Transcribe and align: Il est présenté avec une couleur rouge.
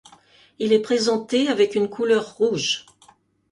Il 0.57 0.73
est 0.73 0.81
présenté 0.81 1.47
avec 1.47 1.75
une 1.75 1.87
couleur 1.87 2.33
rouge. 2.37 2.87